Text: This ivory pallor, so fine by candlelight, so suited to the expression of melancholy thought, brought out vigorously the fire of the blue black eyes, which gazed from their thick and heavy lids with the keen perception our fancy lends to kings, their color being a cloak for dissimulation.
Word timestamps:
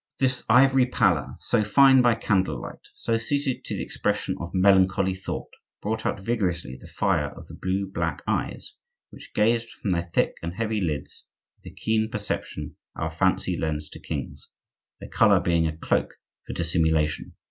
This 0.17 0.43
ivory 0.49 0.87
pallor, 0.87 1.35
so 1.39 1.63
fine 1.63 2.01
by 2.01 2.15
candlelight, 2.15 2.87
so 2.95 3.19
suited 3.19 3.63
to 3.65 3.75
the 3.77 3.83
expression 3.83 4.35
of 4.41 4.49
melancholy 4.51 5.13
thought, 5.13 5.49
brought 5.79 6.07
out 6.07 6.19
vigorously 6.23 6.75
the 6.79 6.87
fire 6.87 7.27
of 7.37 7.45
the 7.45 7.53
blue 7.53 7.85
black 7.85 8.23
eyes, 8.25 8.73
which 9.11 9.31
gazed 9.35 9.69
from 9.69 9.91
their 9.91 10.01
thick 10.01 10.33
and 10.41 10.55
heavy 10.55 10.81
lids 10.81 11.27
with 11.55 11.65
the 11.65 11.73
keen 11.75 12.09
perception 12.09 12.77
our 12.95 13.11
fancy 13.11 13.55
lends 13.55 13.89
to 13.89 13.99
kings, 13.99 14.49
their 14.99 15.07
color 15.07 15.39
being 15.39 15.67
a 15.67 15.77
cloak 15.77 16.15
for 16.47 16.53
dissimulation. 16.53 17.35